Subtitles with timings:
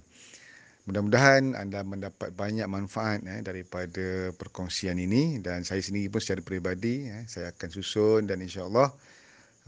[0.86, 7.10] Mudah-mudahan anda mendapat banyak manfaat eh, daripada perkongsian ini dan saya sendiri pun secara peribadi
[7.10, 8.94] eh, saya akan susun dan insya-Allah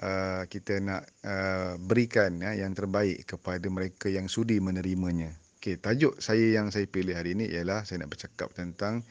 [0.00, 5.32] uh, kita nak uh, berikan eh, yang terbaik kepada mereka yang sudi menerimanya.
[5.60, 9.04] Okey, tajuk saya yang saya pilih hari ini ialah saya nak bercakap tentang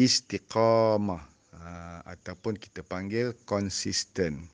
[0.00, 1.22] istiqamah
[1.52, 4.48] uh, ataupun kita panggil konsisten.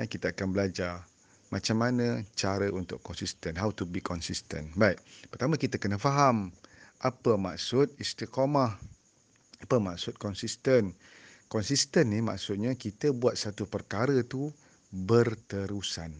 [0.00, 1.04] Eh, kita akan belajar
[1.52, 4.72] macam mana cara untuk konsisten, how to be consistent.
[4.72, 4.96] Baik,
[5.28, 6.48] pertama kita kena faham
[7.04, 8.80] apa maksud istiqamah.
[9.62, 10.96] Apa maksud konsisten?
[11.52, 14.48] Konsisten ni maksudnya kita buat satu perkara tu
[14.92, 16.12] berterusan.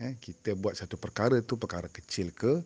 [0.00, 2.62] Eh, kita buat satu perkara tu perkara kecil ke,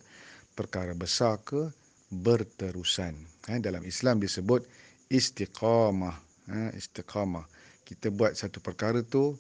[0.55, 1.73] perkara besar ke,
[2.13, 3.17] berterusan.
[3.51, 4.63] Eh, dalam Islam disebut
[5.11, 6.15] istiqamah
[6.49, 7.47] ha, istiqamah.
[7.85, 9.37] Kita buat satu perkara tu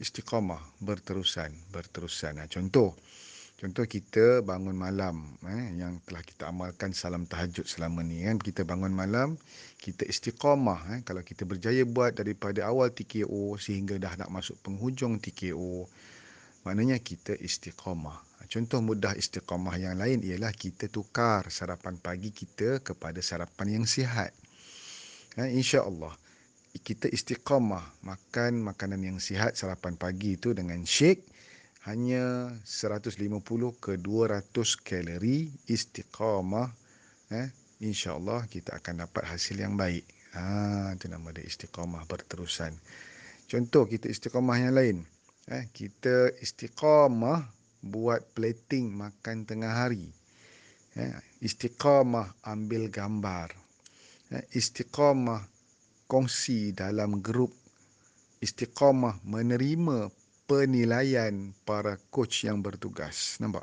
[0.00, 2.40] istiqamah, berterusan, berterusan.
[2.40, 2.96] Ha, contoh,
[3.60, 8.40] contoh kita bangun malam eh, yang telah kita amalkan salam tahajud selama ni kan.
[8.40, 9.36] Kita bangun malam,
[9.76, 10.80] kita istiqamah.
[10.96, 11.00] Eh.
[11.04, 15.84] Kalau kita berjaya buat daripada awal TKO sehingga dah nak masuk penghujung TKO,
[16.64, 18.24] maknanya kita istiqamah.
[18.50, 24.34] Contoh mudah istiqamah yang lain ialah kita tukar sarapan pagi kita kepada sarapan yang sihat.
[25.38, 26.10] Ha, InsyaAllah
[26.78, 31.26] kita istiqamah makan makanan yang sihat sarapan pagi itu dengan shake
[31.88, 33.16] hanya 150
[33.80, 34.52] ke 200
[34.84, 36.68] kalori istiqamah
[37.32, 37.48] eh
[37.80, 40.04] insyaallah kita akan dapat hasil yang baik.
[40.36, 42.76] Ha itu nama dia istiqamah berterusan.
[43.48, 44.96] Contoh kita istiqamah yang lain.
[45.48, 47.48] Eh kita istiqamah
[47.80, 50.12] buat plating makan tengah hari.
[51.00, 53.56] Eh istiqamah ambil gambar.
[54.36, 55.48] Eh istiqamah
[56.04, 57.56] kongsi dalam grup.
[58.44, 60.19] Istiqamah menerima
[60.50, 63.38] penilaian para coach yang bertugas.
[63.38, 63.62] Nampak?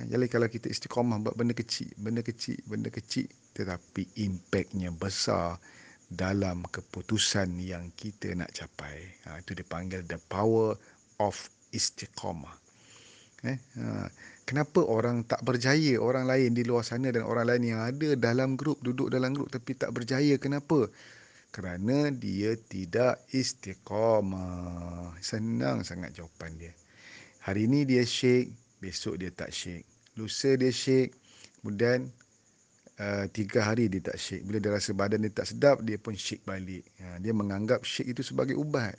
[0.00, 5.60] Ha, jadi kalau kita istiqamah buat benda kecil, benda kecil, benda kecil tetapi impaknya besar
[6.08, 9.12] dalam keputusan yang kita nak capai.
[9.28, 10.72] Ha, itu dipanggil the power
[11.20, 11.36] of
[11.76, 12.56] istiqamah.
[13.44, 14.08] Eh, ha,
[14.48, 18.56] kenapa orang tak berjaya, orang lain di luar sana dan orang lain yang ada dalam
[18.56, 20.88] grup, duduk dalam grup tapi tak berjaya, kenapa?
[21.50, 25.14] Kerana dia tidak istiqamah.
[25.18, 26.72] Senang sangat jawapan dia.
[27.42, 29.86] Hari ini dia shake, besok dia tak shake.
[30.14, 31.14] Lusa dia shake,
[31.60, 32.06] kemudian
[33.02, 34.46] uh, tiga hari dia tak shake.
[34.46, 36.86] Bila dia rasa badan dia tak sedap, dia pun shake balik.
[37.02, 38.94] Ha, dia menganggap shake itu sebagai ubat.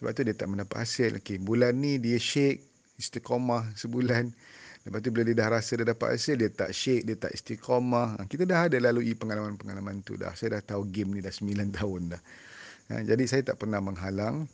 [0.00, 1.20] Sebab tu dia tak mendapat hasil.
[1.20, 2.64] Okay, bulan ni dia shake,
[2.96, 4.32] istiqamah sebulan.
[4.82, 8.18] Lepas tu bila dia dah rasa dia dapat hasil, dia tak shake, dia tak istiqamah.
[8.18, 10.34] Ha, kita dah ada lalui pengalaman-pengalaman tu dah.
[10.34, 12.22] Saya dah tahu game ni dah 9 tahun dah.
[12.90, 14.50] Ha, jadi saya tak pernah menghalang.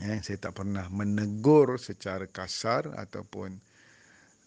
[0.00, 3.52] Eh, saya tak pernah menegur secara kasar ataupun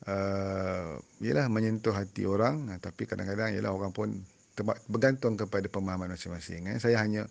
[0.09, 2.74] uh, yalah, menyentuh hati orang.
[2.74, 4.18] Ha, tapi kadang-kadang yalah, orang pun
[4.90, 6.69] bergantung kepada pemahaman masing-masing.
[6.69, 6.78] Eh.
[6.78, 7.25] Saya hanya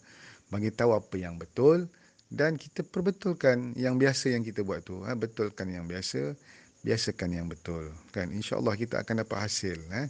[0.50, 1.87] bagi tahu apa yang betul
[2.32, 5.06] dan kita perbetulkan yang biasa yang kita buat tu.
[5.06, 5.14] Eh.
[5.14, 6.34] Betulkan yang biasa
[6.82, 8.31] biasakan yang betul kan?
[8.31, 10.06] Insyaallah kita akan dapat hasil eh?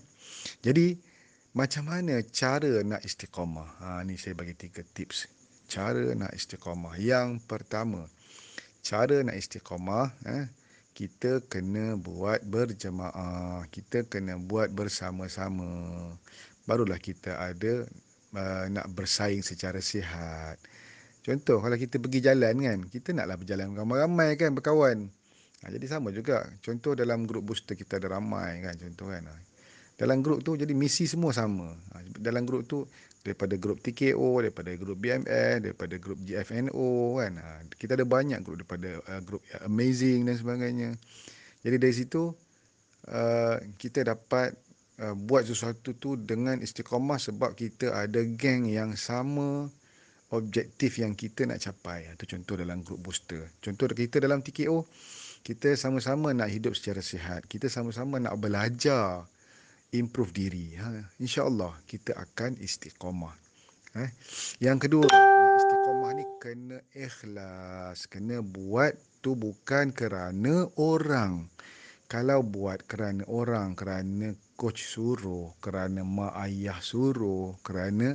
[0.65, 0.97] Jadi
[1.53, 5.28] macam mana cara nak istiqamah ha ni saya bagi tiga tips.
[5.69, 8.09] Cara nak istiqamah yang pertama
[8.83, 10.44] cara nak istiqamah eh?
[10.93, 13.65] Kita kena buat berjemaah.
[13.72, 15.65] Kita kena buat bersama-sama.
[16.69, 17.89] Barulah kita ada
[18.37, 20.60] uh, nak bersaing secara sihat.
[21.25, 22.78] Contoh kalau kita pergi jalan kan?
[22.93, 25.09] Kita naklah berjalan ramai-ramai kan berkawan
[25.62, 26.43] Ha, jadi sama juga.
[26.59, 29.23] Contoh dalam grup booster kita ada ramai kan contoh kan.
[29.31, 29.34] Ha.
[29.95, 31.71] Dalam grup tu jadi misi semua sama.
[31.95, 32.83] Ha, dalam grup tu
[33.23, 37.33] daripada grup TKO, daripada grup BMS, daripada grup GFNO kan.
[37.78, 40.91] Kita ada banyak grup daripada uh, grup Amazing dan sebagainya.
[41.62, 42.34] Jadi dari situ
[43.06, 44.59] uh, kita dapat
[44.98, 49.71] uh, buat sesuatu tu dengan istiqamah sebab kita ada geng yang sama
[50.34, 52.10] objektif yang kita nak capai.
[52.10, 53.47] Itu contoh dalam grup booster.
[53.63, 54.83] Contoh kita dalam TKO
[55.42, 57.42] kita sama-sama nak hidup secara sihat.
[57.50, 59.27] Kita sama-sama nak belajar
[59.91, 60.78] improve diri.
[60.78, 63.34] Ha, InsyaAllah kita akan istiqamah.
[63.98, 64.10] Eh?
[64.62, 65.06] Yang kedua,
[65.59, 68.06] istiqamah ni kena ikhlas.
[68.06, 71.50] Kena buat tu bukan kerana orang.
[72.06, 78.15] Kalau buat kerana orang, kerana coach suruh, kerana mak ayah suruh, kerana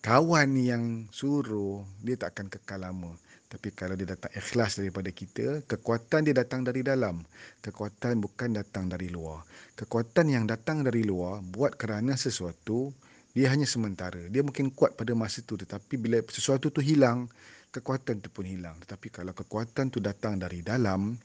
[0.00, 3.12] kawan yang suruh, dia tak akan kekal lama.
[3.50, 7.26] Tapi kalau dia datang ikhlas daripada kita, kekuatan dia datang dari dalam.
[7.66, 9.42] Kekuatan bukan datang dari luar.
[9.74, 12.94] Kekuatan yang datang dari luar buat kerana sesuatu,
[13.34, 14.22] dia hanya sementara.
[14.30, 17.26] Dia mungkin kuat pada masa itu tetapi bila sesuatu tu hilang,
[17.74, 18.78] kekuatan tu pun hilang.
[18.86, 21.18] Tetapi kalau kekuatan tu datang dari dalam,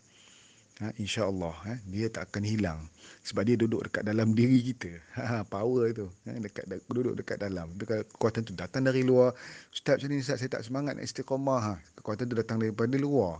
[0.84, 2.80] ha, insya-Allah ha, dia tak akan hilang
[3.24, 4.92] sebab dia duduk dekat dalam diri kita.
[5.16, 7.72] Ha, power tu ha, dekat duduk dekat dalam.
[7.76, 9.32] Kekuatan tu datang dari luar,
[9.72, 11.62] ustaz macam ni ustaz saya tak semangat nak istiqamah.
[11.62, 13.40] Ha, kekuatan tu datang daripada luar.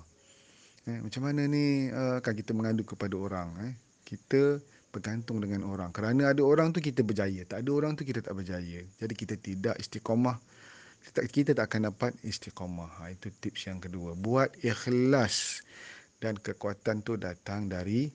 [0.88, 3.74] Ha, macam mana ni uh, kan kita mengadu kepada orang eh.
[4.06, 4.62] Kita
[4.94, 5.92] bergantung dengan orang.
[5.92, 8.86] Kerana ada orang tu kita berjaya, tak ada orang tu kita tak berjaya.
[9.02, 10.40] Jadi kita tidak istiqamah
[11.06, 12.90] kita, kita tak akan dapat istiqamah.
[12.98, 14.18] Ha, itu tips yang kedua.
[14.18, 15.62] Buat ikhlas
[16.26, 18.10] dan kekuatan tu datang dari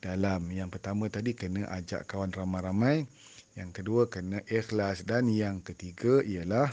[0.00, 0.48] dalam.
[0.48, 3.04] Yang pertama tadi kena ajak kawan ramai-ramai.
[3.52, 6.72] Yang kedua kena ikhlas dan yang ketiga ialah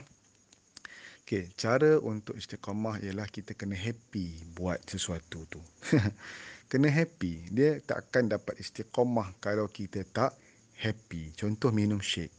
[1.28, 5.60] okay, cara untuk istiqamah ialah kita kena happy buat sesuatu tu.
[6.72, 7.52] kena happy.
[7.52, 10.32] Dia tak akan dapat istiqamah kalau kita tak
[10.80, 11.36] happy.
[11.36, 12.32] Contoh minum shake.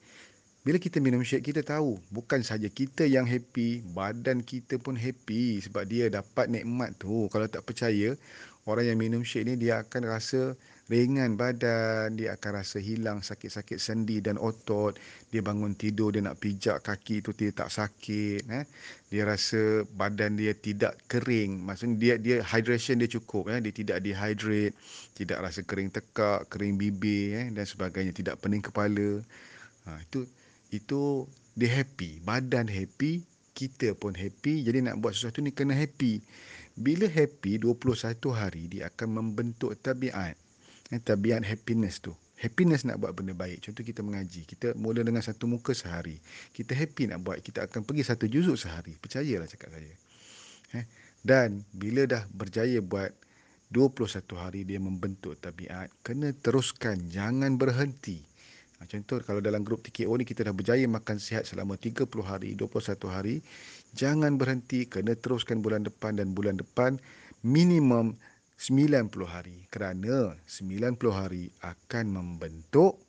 [0.67, 5.63] Bila kita minum shake, kita tahu bukan saja kita yang happy, badan kita pun happy
[5.63, 7.31] sebab dia dapat nikmat tu.
[7.31, 8.19] Kalau tak percaya,
[8.67, 10.59] orang yang minum shake ni dia akan rasa
[10.89, 14.99] ringan badan, dia akan rasa hilang sakit-sakit sendi dan otot.
[15.31, 18.43] Dia bangun tidur, dia nak pijak kaki tu dia tak sakit.
[18.49, 18.65] Eh?
[19.15, 21.61] Dia rasa badan dia tidak kering.
[21.65, 23.53] Maksudnya dia dia hydration dia cukup.
[23.53, 23.61] Eh?
[23.63, 24.75] Dia tidak dehydrate,
[25.15, 27.47] tidak rasa kering tekak, kering bibir eh?
[27.53, 28.11] dan sebagainya.
[28.11, 29.23] Tidak pening kepala.
[29.89, 30.29] Ha, itu
[30.71, 31.27] itu
[31.59, 32.23] dia happy.
[32.23, 33.25] Badan happy
[33.57, 34.63] kita pun happy.
[34.63, 36.23] Jadi nak buat sesuatu ni kena happy.
[36.79, 40.39] Bila happy 21 hari dia akan membentuk tabiat.
[40.95, 42.15] Eh, tabiat happiness tu.
[42.39, 43.67] Happiness nak buat benda baik.
[43.67, 44.47] Contoh kita mengaji.
[44.47, 46.23] Kita mula dengan satu muka sehari.
[46.55, 48.95] Kita happy nak buat kita akan pergi satu juzuk sehari.
[48.95, 49.95] Percayalah cakap saya.
[50.79, 50.87] Eh,
[51.27, 53.11] dan bila dah berjaya buat
[53.75, 57.11] 21 hari dia membentuk tabiat kena teruskan.
[57.11, 58.23] Jangan berhenti
[58.87, 63.11] contoh kalau dalam grup TKO ni kita dah berjaya makan sihat selama 30 hari, 21
[63.11, 63.43] hari,
[63.99, 67.01] jangan berhenti, kena teruskan bulan depan dan bulan depan
[67.43, 68.15] minimum
[68.59, 69.67] 90 hari.
[69.71, 73.03] Kerana 90 hari akan membentuk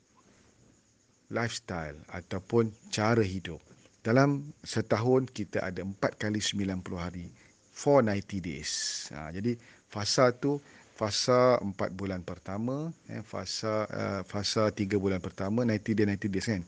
[1.30, 3.62] lifestyle ataupun cara hidup.
[4.02, 7.30] Dalam setahun kita ada 4 kali 90 hari.
[7.76, 8.72] 490 days.
[9.14, 9.56] Ha, jadi
[9.88, 10.60] fasa tu
[11.00, 16.48] fasa 4 bulan pertama eh fasa uh, fasa 3 bulan pertama 90 day 90 days
[16.52, 16.62] kan?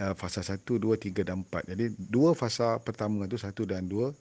[0.00, 4.16] Uh, fasa 1 2 3 dan 4 jadi dua fasa pertama tu 1 dan 2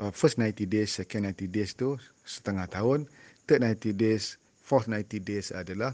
[0.00, 3.06] uh, first 90 days second 90 days tu setengah tahun.
[3.44, 5.92] Third 90 days fourth 90 days adalah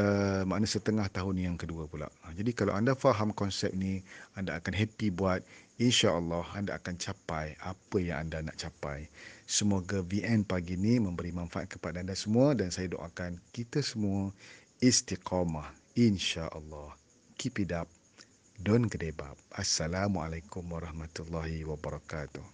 [0.00, 2.08] uh, makna setengah tahun yang kedua pula.
[2.32, 4.00] Jadi kalau anda faham konsep ni
[4.34, 5.44] anda akan happy buat
[5.78, 9.08] insya-Allah anda akan capai apa yang anda nak capai
[9.52, 14.32] Semoga VN pagi ini memberi manfaat kepada anda semua dan saya doakan kita semua
[14.80, 16.96] istiqamah insya-Allah.
[17.36, 17.84] Keep it up.
[18.62, 19.36] Don't give up.
[19.52, 22.48] Assalamualaikum warahmatullahi wabarakatuh.